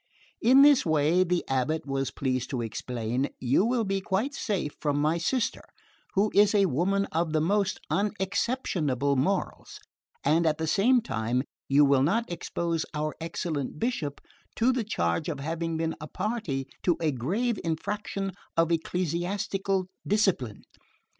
[0.41, 4.99] "In this way," the Abbot was pleased to explain, "you will be quite safe from
[4.99, 5.61] my sister,
[6.15, 9.79] who is a woman of the most unexceptionable morals,
[10.23, 14.19] and at the same time you will not expose our excellent Bishop
[14.55, 20.63] to the charge of having been a party to a grave infraction of ecclesiastical discipline.